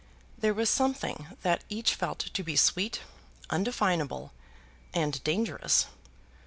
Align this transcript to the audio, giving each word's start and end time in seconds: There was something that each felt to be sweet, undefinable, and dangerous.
There 0.35 0.55
was 0.55 0.67
something 0.67 1.27
that 1.43 1.63
each 1.69 1.93
felt 1.93 2.17
to 2.17 2.43
be 2.43 2.55
sweet, 2.55 3.01
undefinable, 3.51 4.33
and 4.95 5.23
dangerous. 5.23 5.85